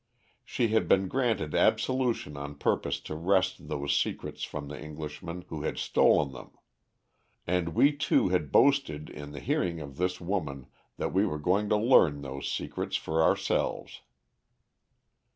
[0.43, 5.61] She had been granted absolution on purpose to wrest those secrets from the Englishman who
[5.61, 6.57] had stolen them.
[7.45, 10.65] And we two had boasted in the hearing of this woman
[10.97, 14.01] that we were going to learn those secrets for ourselves.